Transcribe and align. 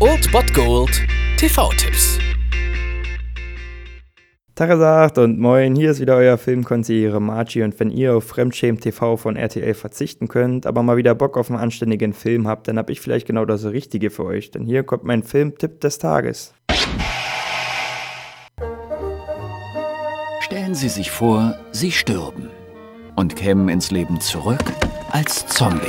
Old 0.00 0.30
Bot 0.32 0.52
Gold 0.52 1.02
TV-Tipps. 1.38 2.18
Tagesacht 4.54 5.16
und 5.16 5.38
moin, 5.38 5.74
hier 5.74 5.92
ist 5.92 6.00
wieder 6.00 6.16
euer 6.16 6.36
Filmkonsigliere 6.36 7.20
Margie 7.20 7.62
und 7.62 7.80
wenn 7.80 7.90
ihr 7.90 8.14
auf 8.14 8.24
Fremdschämen 8.24 8.80
TV 8.80 9.16
von 9.16 9.36
RTL 9.36 9.72
verzichten 9.72 10.28
könnt, 10.28 10.66
aber 10.66 10.82
mal 10.82 10.98
wieder 10.98 11.14
Bock 11.14 11.38
auf 11.38 11.50
einen 11.50 11.58
anständigen 11.58 12.12
Film 12.12 12.46
habt, 12.46 12.68
dann 12.68 12.76
hab 12.76 12.90
ich 12.90 13.00
vielleicht 13.00 13.26
genau 13.26 13.44
das 13.44 13.64
Richtige 13.64 14.10
für 14.10 14.24
euch, 14.26 14.50
denn 14.50 14.66
hier 14.66 14.82
kommt 14.82 15.04
mein 15.04 15.22
Filmtipp 15.22 15.80
des 15.80 15.98
Tages. 15.98 16.52
Stellen 20.40 20.74
Sie 20.74 20.90
sich 20.90 21.10
vor, 21.10 21.56
Sie 21.72 21.92
stürben 21.92 22.50
und 23.16 23.36
kämen 23.36 23.70
ins 23.70 23.90
Leben 23.90 24.20
zurück 24.20 24.64
als 25.10 25.46
Zombie. 25.46 25.86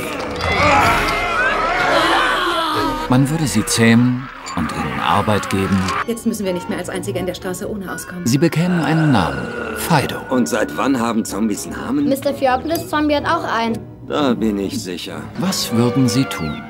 Man 3.08 3.30
würde 3.30 3.46
Sie 3.46 3.64
zähmen 3.64 4.28
und 4.56 4.72
ihnen 4.72 5.00
Arbeit 5.00 5.48
geben. 5.50 5.78
Jetzt 6.08 6.26
müssen 6.26 6.44
wir 6.44 6.52
nicht 6.52 6.68
mehr 6.68 6.78
als 6.78 6.88
Einziger 6.88 7.20
in 7.20 7.26
der 7.26 7.34
Straße 7.34 7.70
ohne 7.70 7.92
auskommen. 7.92 8.26
Sie 8.26 8.38
bekämen 8.38 8.80
einen 8.80 9.12
Namen, 9.12 9.46
Fido. 9.76 10.16
Und 10.28 10.48
seit 10.48 10.76
wann 10.76 10.98
haben 10.98 11.24
Zombies 11.24 11.66
Namen? 11.66 12.08
Mr. 12.08 12.34
Fiopolis 12.34 12.88
Zombie 12.88 13.14
hat 13.14 13.26
auch 13.26 13.44
einen. 13.44 13.78
Da 14.08 14.34
bin 14.34 14.58
ich 14.58 14.82
sicher. 14.82 15.20
Was 15.38 15.72
würden 15.72 16.08
Sie 16.08 16.24
tun? 16.24 16.62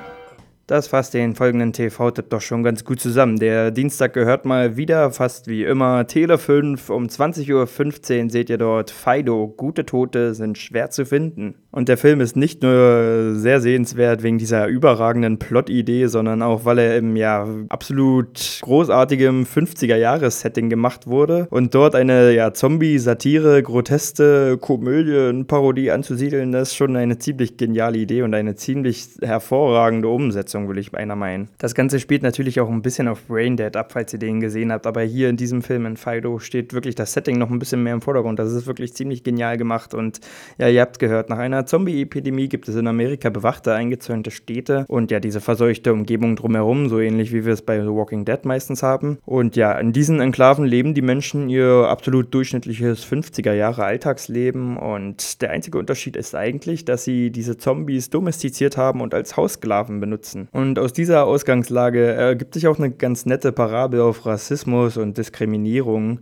Das 0.68 0.88
fasst 0.88 1.14
den 1.14 1.36
folgenden 1.36 1.72
TV-Tipp 1.72 2.28
doch 2.28 2.40
schon 2.40 2.64
ganz 2.64 2.84
gut 2.84 2.98
zusammen. 2.98 3.36
Der 3.38 3.70
Dienstag 3.70 4.14
gehört 4.14 4.44
mal 4.44 4.76
wieder, 4.76 5.12
fast 5.12 5.46
wie 5.46 5.62
immer, 5.62 6.08
Tele 6.08 6.38
5. 6.38 6.90
Um 6.90 7.06
20.15 7.06 8.24
Uhr 8.24 8.30
seht 8.30 8.50
ihr 8.50 8.58
dort 8.58 8.90
Fido. 8.90 9.54
Gute 9.56 9.86
Tote 9.86 10.34
sind 10.34 10.58
schwer 10.58 10.90
zu 10.90 11.06
finden. 11.06 11.54
Und 11.76 11.88
der 11.88 11.98
Film 11.98 12.20
ist 12.20 12.36
nicht 12.36 12.62
nur 12.62 13.34
sehr 13.34 13.60
sehenswert 13.60 14.22
wegen 14.22 14.38
dieser 14.38 14.66
überragenden 14.66 15.38
Plot-Idee, 15.38 16.06
sondern 16.06 16.42
auch, 16.42 16.64
weil 16.64 16.78
er 16.78 16.96
im 16.96 17.16
ja 17.16 17.46
absolut 17.68 18.60
großartigem 18.62 19.44
50er-Jahres-Setting 19.44 20.70
gemacht 20.70 21.06
wurde 21.06 21.46
und 21.50 21.74
dort 21.74 21.94
eine 21.94 22.32
ja 22.32 22.54
Zombie-Satire, 22.54 23.62
groteske 23.62 24.56
Komödie, 24.58 25.44
Parodie 25.44 25.90
anzusiedeln, 25.90 26.50
das 26.50 26.70
ist 26.70 26.76
schon 26.76 26.96
eine 26.96 27.18
ziemlich 27.18 27.58
geniale 27.58 27.98
Idee 27.98 28.22
und 28.22 28.32
eine 28.32 28.54
ziemlich 28.56 29.10
hervorragende 29.20 30.08
Umsetzung. 30.08 30.55
Umsetzung, 30.56 30.68
will 30.68 30.78
ich 30.78 30.90
beinahe 30.90 31.16
meinen. 31.16 31.48
Das 31.58 31.74
Ganze 31.74 32.00
spielt 32.00 32.22
natürlich 32.22 32.60
auch 32.60 32.68
ein 32.68 32.82
bisschen 32.82 33.08
auf 33.08 33.26
Braindead 33.26 33.76
ab, 33.76 33.92
falls 33.92 34.12
ihr 34.12 34.18
den 34.18 34.40
gesehen 34.40 34.72
habt, 34.72 34.86
aber 34.86 35.02
hier 35.02 35.28
in 35.28 35.36
diesem 35.36 35.62
Film 35.62 35.86
in 35.86 35.96
Fido 35.96 36.38
steht 36.38 36.72
wirklich 36.72 36.94
das 36.94 37.12
Setting 37.12 37.38
noch 37.38 37.50
ein 37.50 37.58
bisschen 37.58 37.82
mehr 37.82 37.94
im 37.94 38.00
Vordergrund. 38.00 38.38
Das 38.38 38.52
ist 38.52 38.66
wirklich 38.66 38.94
ziemlich 38.94 39.22
genial 39.22 39.56
gemacht 39.56 39.94
und 39.94 40.20
ja, 40.58 40.68
ihr 40.68 40.80
habt 40.80 40.98
gehört, 40.98 41.30
nach 41.30 41.38
einer 41.38 41.66
Zombie-Epidemie 41.66 42.48
gibt 42.48 42.68
es 42.68 42.76
in 42.76 42.86
Amerika 42.86 43.30
bewachte, 43.30 43.74
eingezäunte 43.74 44.30
Städte 44.30 44.84
und 44.88 45.10
ja, 45.10 45.20
diese 45.20 45.40
verseuchte 45.40 45.92
Umgebung 45.92 46.36
drumherum, 46.36 46.88
so 46.88 47.00
ähnlich 47.00 47.32
wie 47.32 47.44
wir 47.44 47.52
es 47.52 47.62
bei 47.62 47.80
The 47.80 47.88
Walking 47.88 48.24
Dead 48.24 48.44
meistens 48.44 48.82
haben. 48.82 49.18
Und 49.24 49.56
ja, 49.56 49.72
in 49.78 49.92
diesen 49.92 50.20
Enklaven 50.20 50.64
leben 50.64 50.94
die 50.94 51.02
Menschen 51.02 51.48
ihr 51.48 51.86
absolut 51.88 52.32
durchschnittliches 52.34 53.04
50er 53.04 53.52
Jahre 53.52 53.84
Alltagsleben 53.84 54.76
und 54.76 55.42
der 55.42 55.50
einzige 55.50 55.78
Unterschied 55.78 56.16
ist 56.16 56.34
eigentlich, 56.34 56.84
dass 56.84 57.04
sie 57.04 57.30
diese 57.30 57.56
Zombies 57.56 58.10
domestiziert 58.10 58.76
haben 58.76 59.00
und 59.00 59.14
als 59.14 59.36
Haussklaven 59.36 60.00
benutzen. 60.00 60.45
Und 60.52 60.78
aus 60.78 60.92
dieser 60.92 61.24
Ausgangslage 61.24 62.06
ergibt 62.06 62.54
sich 62.54 62.66
auch 62.66 62.78
eine 62.78 62.90
ganz 62.90 63.26
nette 63.26 63.52
Parabel 63.52 64.00
auf 64.00 64.26
Rassismus 64.26 64.96
und 64.96 65.18
Diskriminierung. 65.18 66.20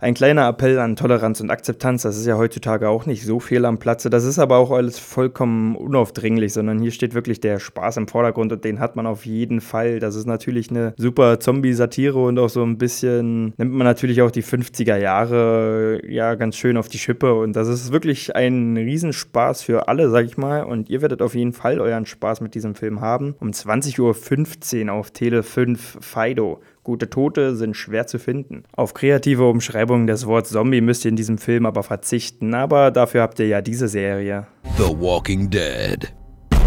Ein 0.00 0.14
kleiner 0.14 0.46
Appell 0.48 0.78
an 0.78 0.94
Toleranz 0.94 1.40
und 1.40 1.50
Akzeptanz, 1.50 2.02
das 2.02 2.16
ist 2.16 2.26
ja 2.26 2.36
heutzutage 2.38 2.88
auch 2.88 3.04
nicht 3.06 3.24
so 3.24 3.40
viel 3.40 3.64
am 3.64 3.78
Platze. 3.78 4.10
Das 4.10 4.24
ist 4.24 4.38
aber 4.38 4.58
auch 4.58 4.70
alles 4.70 5.00
vollkommen 5.00 5.74
unaufdringlich, 5.74 6.52
sondern 6.52 6.78
hier 6.78 6.92
steht 6.92 7.14
wirklich 7.14 7.40
der 7.40 7.58
Spaß 7.58 7.96
im 7.96 8.06
Vordergrund 8.06 8.52
und 8.52 8.64
den 8.64 8.78
hat 8.78 8.94
man 8.94 9.08
auf 9.08 9.26
jeden 9.26 9.60
Fall. 9.60 9.98
Das 9.98 10.14
ist 10.14 10.26
natürlich 10.26 10.70
eine 10.70 10.94
super 10.96 11.40
Zombie-Satire 11.40 12.22
und 12.22 12.38
auch 12.38 12.48
so 12.48 12.62
ein 12.62 12.78
bisschen 12.78 13.54
nimmt 13.56 13.72
man 13.72 13.86
natürlich 13.86 14.22
auch 14.22 14.30
die 14.30 14.44
50er 14.44 14.96
Jahre 14.96 16.00
ja 16.08 16.36
ganz 16.36 16.54
schön 16.54 16.76
auf 16.76 16.88
die 16.88 16.98
Schippe 16.98 17.34
und 17.34 17.56
das 17.56 17.66
ist 17.66 17.90
wirklich 17.90 18.36
ein 18.36 18.76
Riesenspaß 18.76 19.62
für 19.62 19.88
alle, 19.88 20.10
sag 20.10 20.26
ich 20.26 20.36
mal. 20.36 20.62
Und 20.62 20.90
ihr 20.90 21.02
werdet 21.02 21.22
auf 21.22 21.34
jeden 21.34 21.52
Fall 21.52 21.80
euren 21.80 22.06
Spaß 22.06 22.40
mit 22.40 22.54
diesem 22.54 22.76
Film 22.76 23.00
haben. 23.00 23.34
Um 23.40 23.50
20.15 23.50 24.86
Uhr 24.86 24.92
auf 24.92 25.10
Tele 25.10 25.42
5 25.42 25.98
Fido. 26.00 26.60
Gute 26.88 27.10
Tote 27.10 27.54
sind 27.54 27.76
schwer 27.76 28.06
zu 28.06 28.18
finden. 28.18 28.62
Auf 28.74 28.94
kreative 28.94 29.46
Umschreibungen 29.46 30.06
des 30.06 30.24
Wortes 30.24 30.52
Zombie 30.52 30.80
müsst 30.80 31.04
ihr 31.04 31.10
in 31.10 31.16
diesem 31.16 31.36
Film 31.36 31.66
aber 31.66 31.82
verzichten, 31.82 32.54
aber 32.54 32.90
dafür 32.90 33.20
habt 33.20 33.38
ihr 33.40 33.46
ja 33.46 33.60
diese 33.60 33.88
Serie. 33.88 34.46
The 34.78 34.84
Walking 34.84 35.50
Dead. 35.50 36.10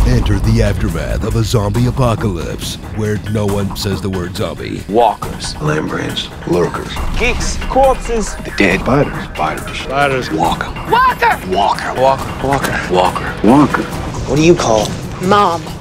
Enter 0.06 0.38
the 0.46 0.62
aftermath 0.62 1.26
of 1.26 1.36
a 1.36 1.44
zombie 1.44 1.88
apocalypse 1.88 2.78
where 2.98 3.18
no 3.34 3.48
one 3.48 3.76
says 3.76 4.00
the 4.00 4.10
word 4.10 4.36
zombie. 4.36 4.84
Walkers. 4.90 5.56
Lambrins. 5.60 6.30
Lurkers. 6.46 6.94
Geeks. 7.18 7.58
Corpses. 7.72 8.36
The 8.46 8.52
dead. 8.60 8.82
Spiders. 8.82 9.24
Spiders. 9.34 9.78
Spiders. 9.80 10.32
Walker. 10.34 10.72
Walker. 10.92 11.40
Walker. 11.50 12.00
Walker. 12.00 12.48
Walker. 12.48 12.94
Walker. 12.94 13.48
Walker. 13.48 13.84
What 14.30 14.36
do 14.36 14.44
you 14.44 14.54
call 14.54 14.88
Mom. 15.24 15.81